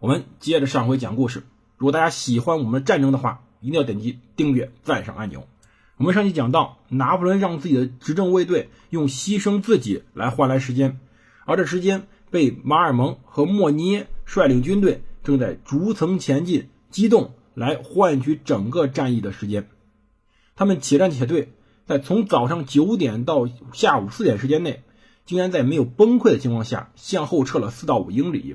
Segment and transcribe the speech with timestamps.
[0.00, 1.42] 我们接着上回讲故事。
[1.76, 5.48] 如果大家喜欢我们的战争的话，一定要点击订阅、赞赏按钮。
[5.96, 11.00] 我们上期讲到，拿破仑让自己的执政卫队用牺牲自己来换来时间，
[11.44, 19.68] 而这时间被马尔蒙和莫尼耶率领军队正在逐层前进、机动来换取整个战役的时间。
[20.54, 21.52] 他们且战且退，
[21.86, 24.84] 在从早上九点到下午四点时间内，
[25.26, 28.54] 竟然在没有崩溃的情况下向后撤了四到五英里，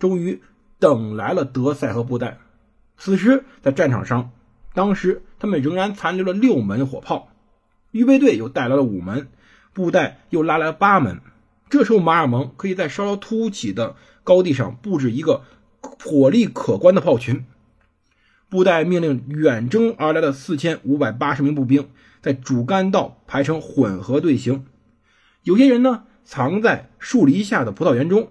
[0.00, 0.42] 终于
[0.78, 2.38] 等来了德塞和布袋。
[2.96, 4.30] 此时在战场上。
[4.76, 7.28] 当时他们仍然残留了六门火炮，
[7.92, 9.28] 预备队又带来了五门，
[9.72, 11.20] 布袋又拉来了八门。
[11.70, 13.94] 这时候马尔蒙可以在稍稍凸起的
[14.24, 15.42] 高地上布置一个
[15.80, 17.44] 火力可观的炮群。
[18.48, 21.88] 布袋命令远征而来的四千五百八十名步兵
[22.20, 24.66] 在主干道排成混合队形，
[25.44, 28.30] 有些人呢藏在树篱下的葡萄园中。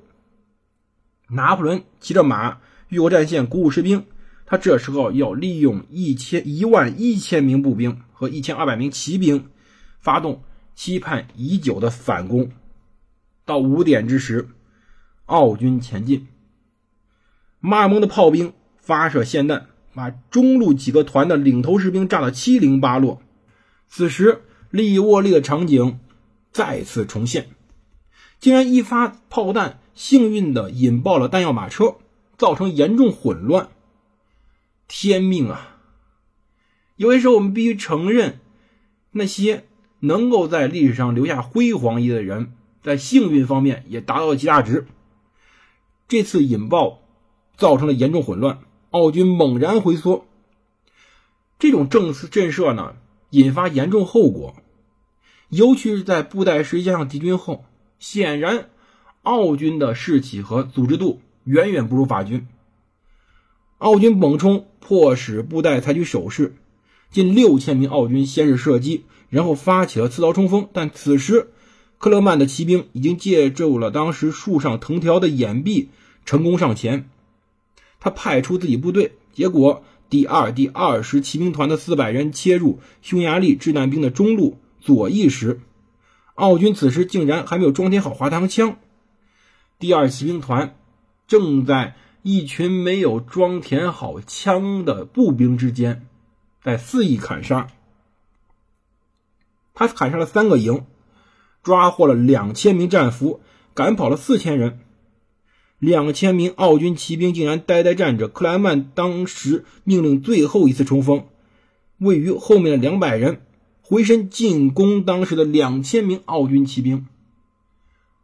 [1.30, 4.06] 拿破仑骑着马越过战线，鼓舞士兵。
[4.46, 9.50] 他这时候要利用一千一万一千名步兵和一千二百名骑兵，
[10.00, 10.44] 发动
[10.76, 12.52] 期盼已久的反攻。
[13.46, 14.50] 到五点之时，
[15.26, 16.28] 奥军前进。
[17.60, 23.22] 马尔蒙的炮兵发射霰弹，把中路几个团的领头士兵炸得七零八落。
[23.88, 26.00] 此时，利沃利的场景
[26.52, 27.50] 再次重现，
[28.40, 31.96] 竟然一发炮弹幸运的引爆了弹药马车，
[32.38, 33.70] 造成严重混乱。
[34.88, 35.78] 天命啊！
[36.96, 38.40] 有些时候我们必须承认，
[39.12, 39.66] 那些
[40.00, 44.86] 能够在历史上留下辉煌一的人，在幸运方面也达到了极大值。
[46.08, 47.00] 这次引爆
[47.58, 48.60] 造成了严重混乱，
[48.92, 50.26] 奥军猛然回缩。
[51.58, 52.96] 这种正次震慑呢，
[53.30, 54.56] 引发严重后果，
[55.50, 57.66] 尤其是在布袋实际上敌军后，
[57.98, 58.70] 显然
[59.24, 62.46] 奥军的士气和组织度远远不如法军。
[63.78, 66.56] 奥军猛冲，迫使布袋采取守势。
[67.10, 70.68] 近六千名奥军先是射击，然后发起了刺刀冲锋。
[70.74, 71.48] 但此时，
[72.00, 75.88] 克勒曼的骑兵已经借助了当时树上藤条的掩蔽，
[76.26, 77.10] 成功上前。
[78.02, 85.62] 他派出自己部队，结果第二、第二十骑兵团的四百人切入匈牙利掷弹兵的中路左翼时，
[86.36, 88.76] 奥军此时竟然还没有装填好滑膛枪。
[89.84, 90.78] 第二骑兵团
[91.28, 91.96] 正在。
[92.26, 96.08] 一群没有装填好枪的步兵之间，
[96.64, 97.68] 在肆意砍杀。
[99.74, 100.86] 他砍杀了三个营，
[101.64, 103.42] 抓获了两千名战俘，
[103.74, 104.80] 赶跑了四千人。
[105.80, 108.30] 两千名奥军骑兵竟然呆呆站着。
[108.30, 111.26] 克莱曼当时命令最后一次冲锋，
[111.98, 113.42] 位于后面的两百人
[113.82, 117.06] 回身进攻当时的两千名奥军骑兵。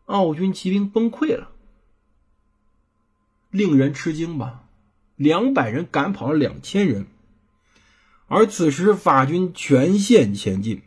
[0.09, 1.51] 奥军骑兵崩溃了。
[3.51, 4.63] 令人吃惊吧？
[5.15, 7.05] 两百人赶跑了两千人，
[8.27, 10.81] 而此时法军全线前进。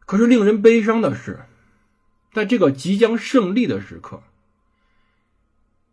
[0.00, 1.46] 可是令人悲伤的是，
[2.32, 4.22] 在这个即将胜利的时刻，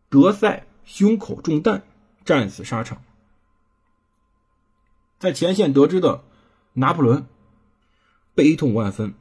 [0.10, 1.84] 德塞胸口中弹，
[2.26, 3.02] 战死沙场。
[5.18, 6.26] 在前线得知的
[6.74, 7.26] 拿破仑
[8.36, 9.14] 悲痛万分，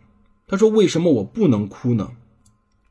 [0.49, 2.17] 他说：“为什么我不能哭呢？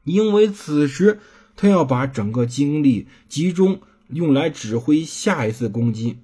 [0.03, 1.19] 因为此时。”
[1.57, 6.17] 他要把整个精力集中用来指挥下一次攻击。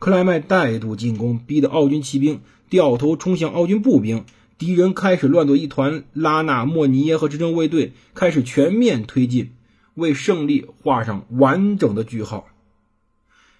[0.00, 4.24] 克莱麦带度进攻，逼得奥军骑兵掉头冲向奥军步兵，
[4.56, 6.02] 敌人开始乱作一团。
[6.14, 9.52] 拉纳、莫尼耶和执政卫队开始全面推进，
[9.94, 12.48] 为胜利画上完整的句号。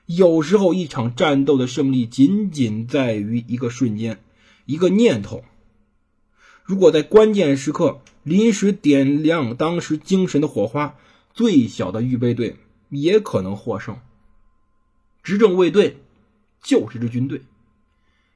[0.07, 4.19] 有时候，一场战斗的胜利仅仅在于一个瞬间，
[4.65, 5.45] 一个念头。
[6.69, 10.97] 如果在关键时刻临时点亮当时精神的火花，
[11.33, 12.59] 最小的预备队
[12.91, 13.99] 也可能获胜。
[15.23, 15.97] 执政卫队
[16.63, 17.41] 就是支军队，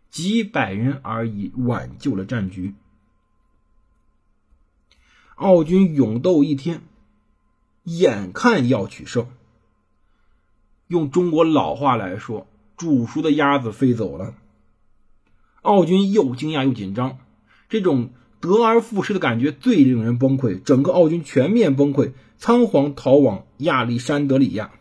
[0.08, 2.72] 几百人而已，挽救了战局。
[5.34, 6.80] 奥军勇斗一天，
[7.84, 9.28] 眼看要取胜。
[10.86, 12.46] 用中国老话来说，
[12.78, 14.34] 煮熟的鸭子飞走了。
[15.60, 17.18] 奥军又惊讶又紧张，
[17.68, 18.10] 这种。
[18.42, 24.72] 得而复失的感觉最令人崩溃，整个奥军全面崩溃，仓皇逃往亚历山德里亚。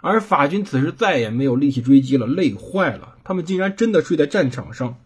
[0.00, 4.96] 而法军此时再也没有力气追击了，累坏了，他们竟然真的睡在战场上。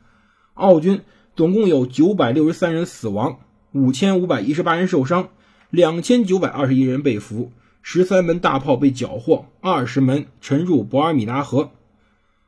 [0.54, 1.02] 奥军
[1.36, 3.40] 总共有九百六十三人死亡，
[3.72, 5.28] 五千五百一十八人受伤，
[5.68, 7.52] 两千九百二十一人被俘，
[7.82, 11.72] 十三门大炮被缴获，二十门沉入博尔米纳河。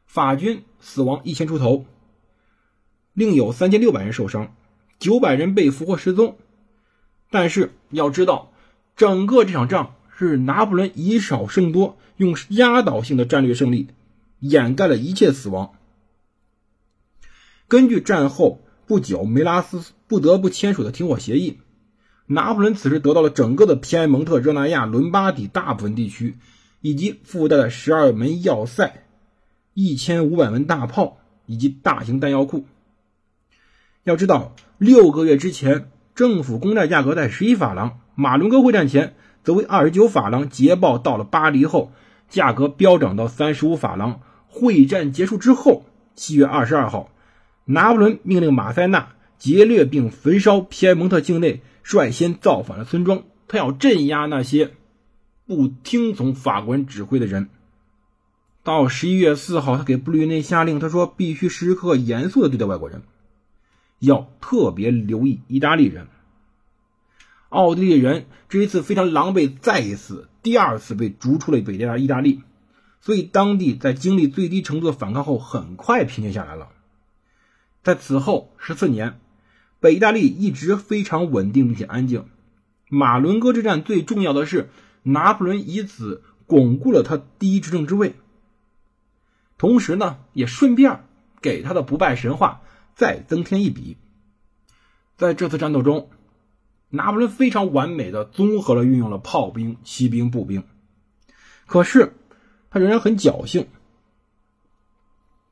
[0.06, 1.84] 法军死亡一千出头，
[3.12, 4.55] 另有三千六百人受伤。
[4.98, 6.38] 九百人被俘或失踪，
[7.30, 8.52] 但是要知道，
[8.96, 13.88] 整个这场仗是拿破仑以少胜多，用压倒性的战略胜利
[14.40, 15.74] 掩盖了一切死亡。
[17.68, 21.58] 根据战后不久梅拉斯不得不签署的停火协议，
[22.26, 26.38] 拿破仑此时得到了整个的皮埃蒙特、热那亚、伦巴底大部分地区，
[26.80, 29.04] 以及附带的十二门要塞、
[29.74, 32.64] 一千五百门大炮以及大型弹药库。
[34.04, 34.56] 要知道。
[34.78, 40.50] 六个月之前，政府公债价格在十一法郎，马伦哥会战前则为二十九法郎。
[40.50, 41.92] 捷报到了巴黎后，
[42.28, 44.20] 价格飙涨到三十五法郎。
[44.48, 45.84] 会战结束之后，
[46.14, 47.10] 七月二十二号，
[47.64, 54.72] 拿破仑命令马塞纳劫掠并焚烧皮埃蒙特境内率先造反的村庄，他要镇压那些
[55.46, 57.48] 不听从法国人指挥的人。
[58.62, 63.02] 到十一月四号，他给布吕内下令，他说必须时刻严肃地对待外国人。
[63.98, 66.08] 要特别留意意大利人、
[67.48, 68.26] 奥地利人。
[68.48, 72.42] 这一次非常狼狈，再一次、第二次被逐出了北意大利，
[73.00, 76.68] 所以当地在经历最低程度的反抗后，很快平静下来了。
[77.82, 79.18] 在此后十四年，
[79.80, 82.26] 北意大利一直非常稳定并且安静。
[82.88, 84.70] 马伦哥之战最重要的是，
[85.02, 88.14] 拿破仑以此巩固了他第一执政之位，
[89.58, 91.00] 同时呢，也顺便
[91.40, 92.60] 给他的不败神话。
[92.96, 93.98] 再增添一笔，
[95.18, 96.08] 在这次战斗中，
[96.88, 100.64] 拿破仑非常完美的综合了运用了炮兵、骑兵、步兵，
[101.66, 102.14] 可是
[102.70, 103.68] 他仍然很侥幸。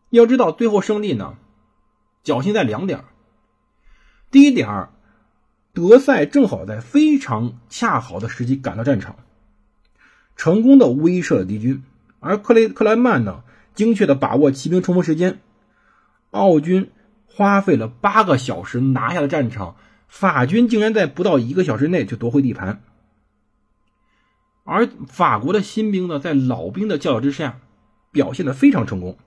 [0.08, 1.36] 要知道，最后胜利呢，
[2.24, 3.04] 侥幸在两点。
[4.30, 4.88] 第一点，
[5.74, 9.16] 德赛正好在非常恰好的时机赶到战场，
[10.34, 11.84] 成功的威慑了敌军，
[12.20, 13.44] 而克雷克莱曼呢，
[13.74, 15.40] 精确的把握骑兵冲锋时间，
[16.30, 16.90] 奥军。
[17.36, 19.76] 花费了八个小时拿下了战场，
[20.06, 22.80] 法军竟然在不到一个小时内就夺回地盘。
[24.62, 27.58] 而法国的新兵呢，在老兵的教导之下，
[28.12, 29.18] 表现的非常成功。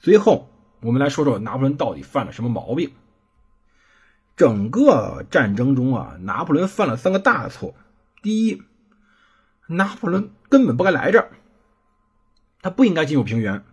[0.00, 0.50] 随后，
[0.80, 2.92] 我们来说说拿破仑到底犯了什么毛病。
[4.36, 7.74] 整个战争中啊，拿破仑犯了三个大错。
[8.22, 8.62] 第一，
[9.66, 11.30] 拿破仑根本不该来这儿，
[12.62, 13.64] 他不应该进入平原。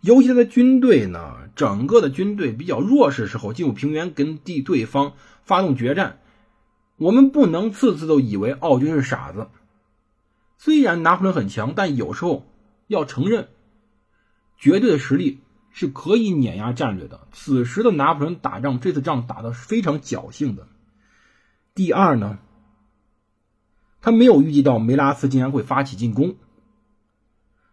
[0.00, 5.12] 尤其他的军队呢，整个的军队比较弱势时候进入平原跟地对方
[5.44, 6.20] 发动决战，
[6.96, 9.48] 我们不能次次都以为奥军是傻子。
[10.56, 12.46] 虽然拿破仑很强，但有时候
[12.86, 13.48] 要承认，
[14.56, 17.26] 绝对的实力是可以碾压战略的。
[17.32, 20.66] 此时的拿破仑打仗，这次仗打的是非常侥幸的。
[21.74, 22.38] 第二呢，
[24.00, 26.36] 他没有预计到梅拉斯竟然会发起进攻。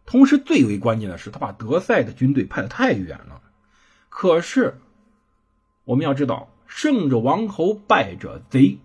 [0.07, 3.41] 同时，最为关键的是，他把德赛的军队派得太远了。
[4.07, 4.79] 可是，
[5.83, 8.79] 我们要知道，胜者王侯，败者贼。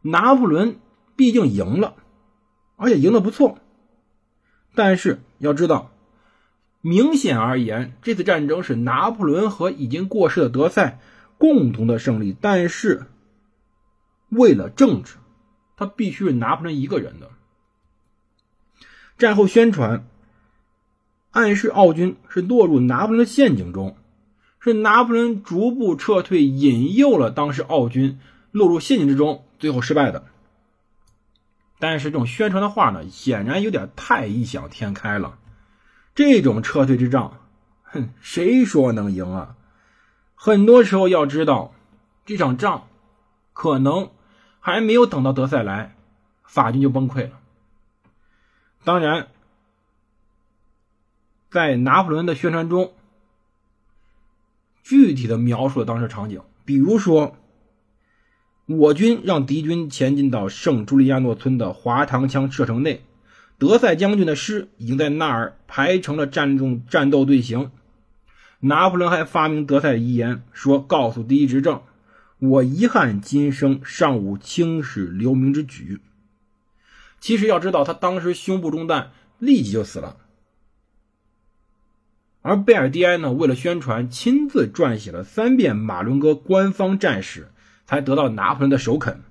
[0.00, 0.76] 拿破仑
[1.16, 1.96] 毕竟赢了，
[2.76, 3.58] 而且赢得不错。
[4.76, 5.90] 但是要知道，
[6.80, 11.00] 明显而言，这次战争是拿破仑和已经过世的德赛
[11.38, 12.36] 共同的胜利。
[12.40, 13.06] 但是，
[14.28, 15.16] 为了政治，
[15.76, 17.30] 他必须是拿破仑一个人的。
[19.22, 20.04] 战后宣传
[21.30, 23.96] 暗示奥军是落入拿破仑的陷阱中，
[24.58, 28.18] 是拿破仑逐步撤退引诱了当时奥军
[28.50, 30.24] 落入陷阱之中，最后失败的。
[31.78, 35.38] 但是这种宣传的话呢，显然有点太异想天开了。
[36.16, 37.38] 这种撤退之仗，
[37.84, 39.54] 哼，谁说能赢啊？
[40.34, 41.72] 很多时候要知道，
[42.26, 42.88] 这场仗
[43.52, 44.10] 可能
[44.58, 45.94] 还没有等到德赛来，
[46.42, 47.38] 法军就崩溃了。
[48.84, 49.28] 当然，
[51.50, 52.92] 在拿破仑的宣传中，
[54.82, 56.40] 具体的描述了当时场景。
[56.64, 57.36] 比如说，
[58.66, 63.02] 我军让敌军前进到圣朱利亚诺村的滑膛枪射程内，
[63.58, 67.70] 德赛将军的师已经在那儿排成了战中战斗队形。
[68.60, 71.82] 拿破仑还发明德赛的遗言，说：“告诉第一执政，
[72.38, 76.00] 我遗憾今生尚无青史留名之举。”
[77.22, 80.16] 其实要知道，他当时胸部中弹，立即就死了。
[82.40, 87.52] 而贝尔蒂埃呢，为了宣传，亲自撰写了三遍马伦哥官方战史，
[87.86, 89.22] 才得到拿破仑的首肯。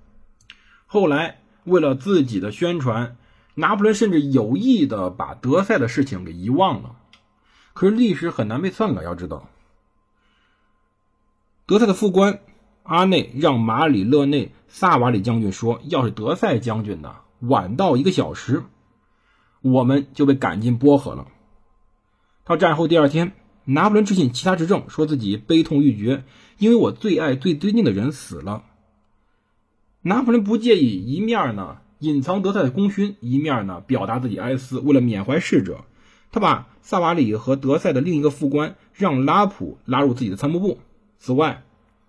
[0.86, 3.18] 后来，为了自己的宣传，
[3.56, 6.96] 拿破仑甚至有意的把德赛的事情给遗忘了。
[7.74, 9.50] 可是历史很难被篡改，要知道，
[11.66, 12.40] 德赛的副官
[12.84, 18.64] 阿内让马里勒内萨瓦里将军说：“要是德赛将军呢晚到一个小时，
[19.62, 21.28] 我们就被赶进波河了。”
[22.44, 23.34] 到战后第二天，
[23.66, 26.24] 拿破仑致信其他执政，说自己悲痛欲绝，
[26.58, 28.64] 因为我最爱、最尊敬的人死了。
[30.02, 34.80] 拿破仑不介意一面呢隐藏德赛的功勋，一面呢表达自己哀思。
[34.80, 35.86] 为了缅怀逝者，
[36.32, 40.80] 他把萨瓦里和德赛的另一个副官让拉普拉入自己的参谋部。
[41.20, 41.64] 此外，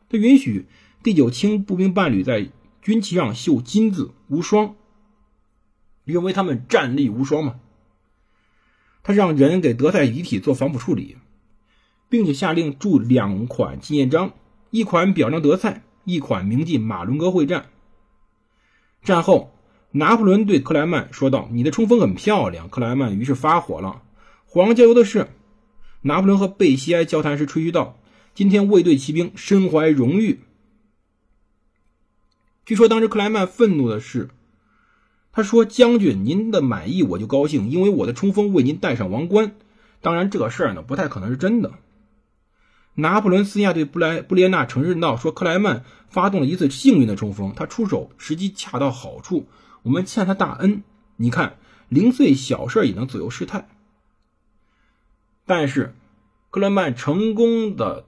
[0.08, 0.66] 他允许
[1.02, 2.48] 第九轻步兵伴侣在
[2.80, 4.74] 军旗上绣金字无双，
[6.04, 7.60] 因为他们战力无双嘛。
[9.04, 11.16] 他让人给德赛遗体做防腐处理，
[12.08, 14.32] 并且下令铸两款纪念章，
[14.70, 17.66] 一款表彰德赛，一款铭记马伦哥会战。
[19.02, 19.52] 战后，
[19.90, 24.02] 拿破仑对克莱曼说道：“你的冲锋很漂亮。”克莱曼于是发火了。
[24.46, 25.28] 火上浇油的是，
[26.02, 27.98] 拿破仑和贝西埃交谈时吹嘘道
[28.34, 30.40] ：“今天卫队骑兵身怀荣誉。”
[32.64, 34.30] 据说当时克莱曼愤怒的是。
[35.32, 39.52] 他说：“将军，您的满意我就高兴，因为我的冲锋为您戴上王冠。
[40.02, 41.72] 当然，这个事儿呢不太可能是真的。”
[42.94, 49.46] 拿破仑私下对布莱布列纳承认道：“说克莱曼发动了一次幸运的冲锋，他出手时机恰到好处，
[49.82, 50.82] 我们欠他大恩。
[51.16, 51.56] 你看，
[51.88, 53.66] 零碎小事也能左右事态。”
[55.46, 55.94] 但是，
[56.50, 58.04] 克莱曼成功的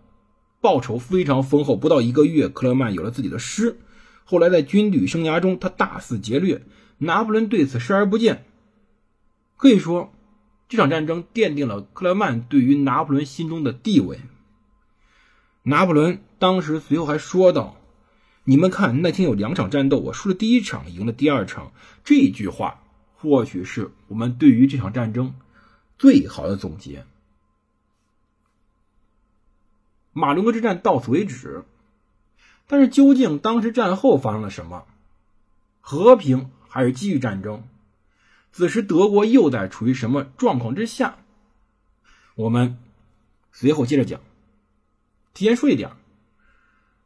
[0.60, 3.78] 报酬非常丰厚，不到一个月，克莱曼有了自己的师。
[4.24, 6.60] 后来在军旅生涯中，他大肆劫掠。
[6.98, 8.44] 拿破仑对此视而不见，
[9.56, 10.12] 可以说，
[10.68, 14.20] 这场战争奠定了克莱曼对于拿破仑心中的地位。
[15.62, 17.76] 拿破仑当时随后还说道
[18.44, 21.72] ：“你们看，那天有两场战斗，我输了第一场，赢了第二场。”
[22.04, 22.82] 这句话
[23.14, 25.34] 或许是我们对于这场战争
[25.98, 27.06] 最好的总结。
[30.12, 31.64] 马伦格之战到此为止，
[32.66, 34.84] 但是究竟当时战后发生了什么？
[35.80, 36.50] 和平？
[36.74, 37.62] 还是继续战争？
[38.50, 41.18] 此时德国又在处于什么状况之下？
[42.34, 42.78] 我们
[43.52, 44.20] 随后接着讲。
[45.34, 45.92] 提前说一点，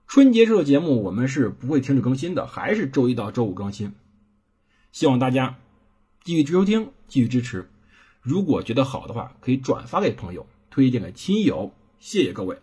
[0.06, 3.92] 春节时的节目我们是不会停止更新的，还是周一到周五更新。
[4.90, 5.58] 希望大家
[6.24, 7.68] 继续收听，继续支持。
[8.22, 11.74] 如果觉得好的话，可以转发给朋友，推荐给亲友。
[11.98, 12.58] 谢谢各位，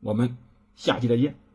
[0.00, 0.36] 我们
[0.74, 1.47] 下期再见。